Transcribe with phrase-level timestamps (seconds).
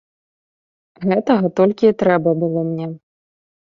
[1.09, 2.87] Гэтага толькі і трэба было мне.